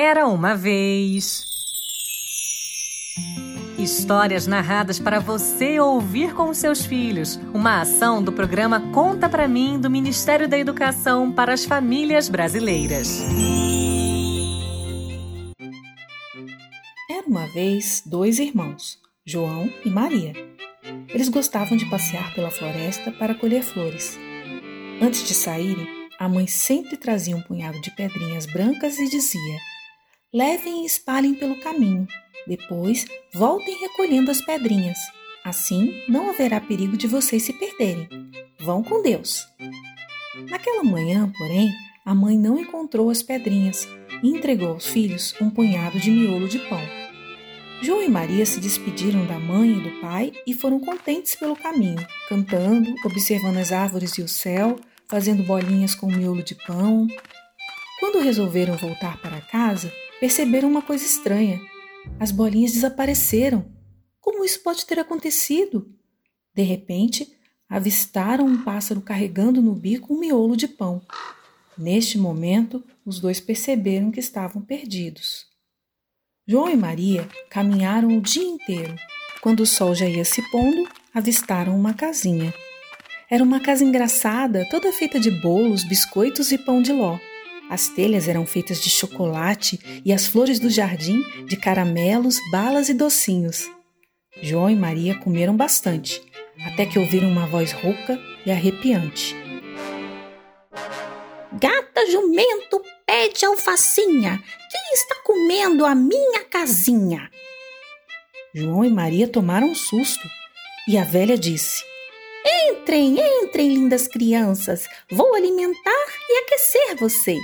Era 0.00 0.28
uma 0.28 0.54
vez. 0.54 1.44
Histórias 3.76 4.46
narradas 4.46 5.00
para 5.00 5.18
você 5.18 5.80
ouvir 5.80 6.34
com 6.34 6.54
seus 6.54 6.86
filhos. 6.86 7.34
Uma 7.52 7.80
ação 7.80 8.22
do 8.22 8.32
programa 8.32 8.78
Conta 8.92 9.28
para 9.28 9.48
mim 9.48 9.76
do 9.76 9.90
Ministério 9.90 10.48
da 10.48 10.56
Educação 10.56 11.32
para 11.32 11.52
as 11.52 11.64
Famílias 11.64 12.28
Brasileiras. 12.28 13.22
Era 17.10 17.26
uma 17.26 17.48
vez 17.48 18.00
dois 18.06 18.38
irmãos, 18.38 19.00
João 19.26 19.68
e 19.84 19.90
Maria. 19.90 20.32
Eles 21.08 21.28
gostavam 21.28 21.76
de 21.76 21.90
passear 21.90 22.32
pela 22.36 22.52
floresta 22.52 23.10
para 23.10 23.34
colher 23.34 23.64
flores. 23.64 24.16
Antes 25.02 25.26
de 25.26 25.34
saírem, 25.34 25.88
a 26.20 26.28
mãe 26.28 26.46
sempre 26.46 26.96
trazia 26.96 27.36
um 27.36 27.42
punhado 27.42 27.80
de 27.80 27.90
pedrinhas 27.96 28.46
brancas 28.46 28.96
e 28.96 29.10
dizia: 29.10 29.58
Levem 30.32 30.82
e 30.82 30.86
espalhem 30.86 31.32
pelo 31.34 31.58
caminho. 31.60 32.06
Depois, 32.46 33.06
voltem 33.32 33.80
recolhendo 33.80 34.30
as 34.30 34.42
pedrinhas. 34.42 34.98
Assim, 35.42 36.02
não 36.06 36.28
haverá 36.28 36.60
perigo 36.60 36.98
de 36.98 37.06
vocês 37.06 37.44
se 37.44 37.54
perderem. 37.54 38.06
Vão 38.60 38.82
com 38.82 39.00
Deus. 39.00 39.48
Naquela 40.50 40.84
manhã, 40.84 41.32
porém, 41.38 41.72
a 42.04 42.14
mãe 42.14 42.36
não 42.36 42.58
encontrou 42.58 43.08
as 43.08 43.22
pedrinhas 43.22 43.88
e 44.22 44.28
entregou 44.28 44.68
aos 44.68 44.86
filhos 44.86 45.34
um 45.40 45.48
punhado 45.48 45.98
de 45.98 46.10
miolo 46.10 46.46
de 46.46 46.58
pão. 46.58 46.82
João 47.80 48.02
e 48.02 48.08
Maria 48.08 48.44
se 48.44 48.60
despediram 48.60 49.24
da 49.24 49.38
mãe 49.38 49.78
e 49.78 49.80
do 49.80 50.00
pai 50.02 50.34
e 50.46 50.52
foram 50.52 50.78
contentes 50.78 51.36
pelo 51.36 51.56
caminho, 51.56 52.06
cantando, 52.28 52.94
observando 53.02 53.56
as 53.56 53.72
árvores 53.72 54.18
e 54.18 54.22
o 54.22 54.28
céu, 54.28 54.76
fazendo 55.08 55.42
bolinhas 55.42 55.94
com 55.94 56.06
miolo 56.06 56.42
de 56.42 56.54
pão. 56.54 57.06
Quando 57.98 58.20
resolveram 58.20 58.76
voltar 58.76 59.16
para 59.22 59.40
casa, 59.40 59.90
perceberam 60.20 60.68
uma 60.68 60.82
coisa 60.82 61.04
estranha. 61.04 61.60
As 62.18 62.30
bolinhas 62.30 62.72
desapareceram. 62.72 63.66
Como 64.20 64.44
isso 64.44 64.62
pode 64.62 64.84
ter 64.86 64.98
acontecido? 64.98 65.92
De 66.54 66.62
repente, 66.62 67.32
avistaram 67.68 68.46
um 68.46 68.62
pássaro 68.62 69.00
carregando 69.00 69.62
no 69.62 69.74
bico 69.74 70.14
um 70.14 70.18
miolo 70.18 70.56
de 70.56 70.66
pão. 70.66 71.02
Neste 71.76 72.18
momento, 72.18 72.82
os 73.04 73.20
dois 73.20 73.40
perceberam 73.40 74.10
que 74.10 74.18
estavam 74.18 74.60
perdidos. 74.60 75.46
João 76.46 76.68
e 76.70 76.76
Maria 76.76 77.28
caminharam 77.50 78.08
o 78.16 78.20
dia 78.20 78.42
inteiro. 78.42 78.96
Quando 79.40 79.60
o 79.60 79.66
sol 79.66 79.94
já 79.94 80.08
ia 80.08 80.24
se 80.24 80.42
pondo, 80.50 80.88
avistaram 81.14 81.76
uma 81.76 81.94
casinha. 81.94 82.52
Era 83.30 83.44
uma 83.44 83.60
casa 83.60 83.84
engraçada, 83.84 84.66
toda 84.70 84.92
feita 84.92 85.20
de 85.20 85.30
bolos, 85.30 85.84
biscoitos 85.84 86.50
e 86.50 86.58
pão 86.58 86.80
de 86.80 86.92
ló. 86.92 87.18
As 87.68 87.88
telhas 87.88 88.28
eram 88.28 88.46
feitas 88.46 88.82
de 88.82 88.88
chocolate 88.88 89.78
e 90.04 90.12
as 90.12 90.26
flores 90.26 90.58
do 90.58 90.70
jardim 90.70 91.22
de 91.46 91.56
caramelos, 91.56 92.38
balas 92.50 92.88
e 92.88 92.94
docinhos. 92.94 93.68
João 94.42 94.70
e 94.70 94.76
Maria 94.76 95.16
comeram 95.16 95.56
bastante, 95.56 96.22
até 96.64 96.86
que 96.86 96.98
ouviram 96.98 97.28
uma 97.28 97.46
voz 97.46 97.72
rouca 97.72 98.18
e 98.46 98.50
arrepiante. 98.50 99.36
Gata 101.52 102.10
jumento 102.10 102.82
pede 103.04 103.44
alfacinha. 103.44 104.42
Quem 104.70 104.94
está 104.94 105.16
comendo 105.24 105.84
a 105.84 105.94
minha 105.94 106.44
casinha? 106.44 107.30
João 108.54 108.84
e 108.84 108.90
Maria 108.90 109.28
tomaram 109.28 109.68
um 109.68 109.74
susto 109.74 110.26
e 110.86 110.96
a 110.96 111.04
velha 111.04 111.36
disse: 111.36 111.84
Entrem, 112.70 113.16
entrem, 113.18 113.68
lindas 113.68 114.06
crianças. 114.06 114.86
Vou 115.10 115.34
alimentar 115.34 116.06
e 116.28 116.42
aquecer 116.42 116.96
vocês. 116.98 117.42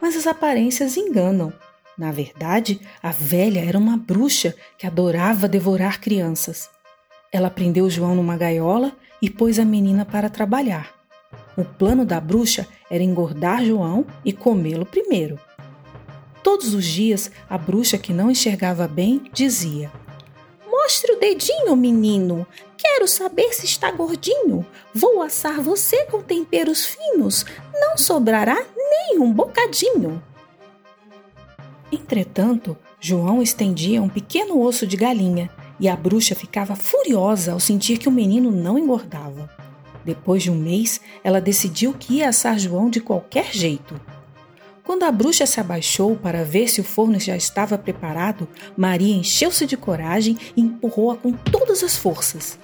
Mas 0.00 0.16
as 0.16 0.26
aparências 0.26 0.96
enganam. 0.96 1.52
Na 1.96 2.10
verdade, 2.10 2.80
a 3.00 3.12
velha 3.12 3.60
era 3.60 3.78
uma 3.78 3.96
bruxa 3.96 4.56
que 4.76 4.88
adorava 4.88 5.46
devorar 5.46 6.00
crianças. 6.00 6.68
Ela 7.30 7.48
prendeu 7.48 7.88
João 7.88 8.16
numa 8.16 8.36
gaiola 8.36 8.92
e 9.20 9.30
pôs 9.30 9.60
a 9.60 9.64
menina 9.64 10.04
para 10.04 10.28
trabalhar. 10.28 10.92
O 11.56 11.64
plano 11.64 12.04
da 12.04 12.20
bruxa 12.20 12.66
era 12.90 13.04
engordar 13.04 13.64
João 13.64 14.04
e 14.24 14.32
comê-lo 14.32 14.84
primeiro. 14.84 15.38
Todos 16.42 16.74
os 16.74 16.84
dias, 16.84 17.30
a 17.48 17.56
bruxa 17.56 17.96
que 17.96 18.12
não 18.12 18.32
enxergava 18.32 18.88
bem 18.88 19.22
dizia: 19.32 19.92
Mostre 20.82 21.12
o 21.12 21.20
dedinho, 21.20 21.76
menino. 21.76 22.44
Quero 22.76 23.06
saber 23.06 23.54
se 23.54 23.66
está 23.66 23.92
gordinho. 23.92 24.66
Vou 24.92 25.22
assar 25.22 25.60
você 25.60 26.04
com 26.06 26.20
temperos 26.20 26.84
finos. 26.86 27.46
Não 27.72 27.96
sobrará 27.96 28.56
nem 28.76 29.20
um 29.20 29.32
bocadinho. 29.32 30.20
Entretanto, 31.92 32.76
João 32.98 33.40
estendia 33.40 34.02
um 34.02 34.08
pequeno 34.08 34.60
osso 34.60 34.84
de 34.84 34.96
galinha 34.96 35.48
e 35.78 35.88
a 35.88 35.94
bruxa 35.94 36.34
ficava 36.34 36.74
furiosa 36.74 37.52
ao 37.52 37.60
sentir 37.60 37.96
que 37.98 38.08
o 38.08 38.12
menino 38.12 38.50
não 38.50 38.76
engordava. 38.76 39.48
Depois 40.04 40.42
de 40.42 40.50
um 40.50 40.56
mês, 40.56 41.00
ela 41.22 41.40
decidiu 41.40 41.94
que 41.94 42.14
ia 42.14 42.28
assar 42.28 42.58
João 42.58 42.90
de 42.90 43.00
qualquer 43.00 43.52
jeito. 43.54 43.94
Quando 44.84 45.04
a 45.04 45.12
bruxa 45.12 45.46
se 45.46 45.60
abaixou 45.60 46.16
para 46.16 46.44
ver 46.44 46.68
se 46.68 46.80
o 46.80 46.84
forno 46.84 47.18
já 47.18 47.36
estava 47.36 47.78
preparado, 47.78 48.48
Maria 48.76 49.14
encheu-se 49.14 49.64
de 49.64 49.76
coragem 49.76 50.36
e 50.56 50.60
empurrou-a 50.60 51.16
com 51.16 51.32
todas 51.32 51.84
as 51.84 51.96
forças. 51.96 52.58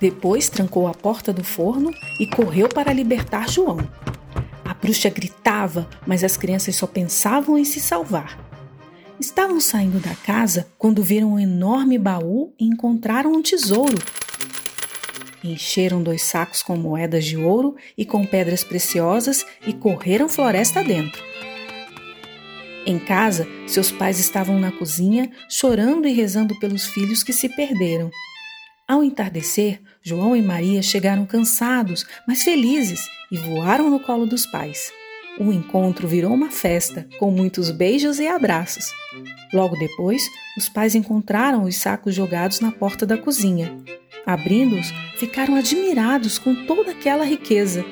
Depois 0.00 0.48
trancou 0.48 0.86
a 0.86 0.94
porta 0.94 1.32
do 1.32 1.42
forno 1.42 1.90
e 2.20 2.26
correu 2.26 2.68
para 2.68 2.92
libertar 2.92 3.48
João. 3.48 3.78
A 4.64 4.72
bruxa 4.74 5.10
gritava, 5.10 5.88
mas 6.06 6.22
as 6.22 6.36
crianças 6.36 6.76
só 6.76 6.86
pensavam 6.86 7.58
em 7.58 7.64
se 7.64 7.80
salvar. 7.80 8.38
Estavam 9.18 9.60
saindo 9.60 9.98
da 9.98 10.14
casa 10.14 10.68
quando 10.78 11.02
viram 11.02 11.32
um 11.32 11.38
enorme 11.38 11.98
baú 11.98 12.52
e 12.60 12.66
encontraram 12.66 13.32
um 13.32 13.42
tesouro 13.42 13.96
Encheram 15.44 16.02
dois 16.02 16.22
sacos 16.22 16.62
com 16.62 16.76
moedas 16.76 17.24
de 17.24 17.36
ouro 17.36 17.76
e 17.96 18.04
com 18.04 18.24
pedras 18.24 18.64
preciosas 18.64 19.44
e 19.66 19.72
correram 19.72 20.28
floresta 20.28 20.82
dentro. 20.82 21.22
Em 22.86 22.98
casa, 22.98 23.48
seus 23.66 23.90
pais 23.90 24.20
estavam 24.20 24.60
na 24.60 24.70
cozinha, 24.70 25.30
chorando 25.48 26.06
e 26.06 26.12
rezando 26.12 26.58
pelos 26.60 26.86
filhos 26.86 27.24
que 27.24 27.32
se 27.32 27.48
perderam. 27.48 28.10
Ao 28.86 29.02
entardecer, 29.02 29.80
João 30.00 30.36
e 30.36 30.40
Maria 30.40 30.80
chegaram 30.80 31.26
cansados, 31.26 32.06
mas 32.28 32.44
felizes, 32.44 33.00
e 33.32 33.36
voaram 33.36 33.90
no 33.90 33.98
colo 33.98 34.24
dos 34.24 34.46
pais. 34.46 34.92
O 35.40 35.52
encontro 35.52 36.06
virou 36.06 36.32
uma 36.32 36.50
festa, 36.50 37.08
com 37.18 37.30
muitos 37.32 37.72
beijos 37.72 38.20
e 38.20 38.28
abraços. 38.28 38.86
Logo 39.52 39.76
depois, 39.76 40.22
os 40.56 40.68
pais 40.68 40.94
encontraram 40.94 41.64
os 41.64 41.76
sacos 41.76 42.14
jogados 42.14 42.60
na 42.60 42.70
porta 42.70 43.04
da 43.04 43.18
cozinha. 43.18 43.76
Abrindo-os, 44.26 44.92
ficaram 45.16 45.54
admirados 45.54 46.36
com 46.36 46.66
toda 46.66 46.90
aquela 46.90 47.24
riqueza. 47.24 47.84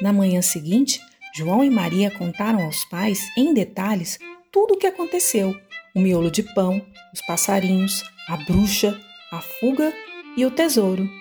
Na 0.00 0.12
manhã 0.12 0.40
seguinte, 0.40 1.00
João 1.34 1.64
e 1.64 1.68
Maria 1.68 2.10
contaram 2.10 2.62
aos 2.64 2.84
pais, 2.84 3.28
em 3.36 3.52
detalhes, 3.52 4.18
tudo 4.52 4.74
o 4.74 4.76
que 4.76 4.86
aconteceu: 4.86 5.54
o 5.94 6.00
miolo 6.00 6.30
de 6.30 6.42
pão, 6.42 6.80
os 7.12 7.20
passarinhos, 7.22 8.04
a 8.28 8.36
bruxa, 8.36 8.98
a 9.32 9.40
fuga 9.40 9.92
e 10.36 10.46
o 10.46 10.50
tesouro. 10.50 11.19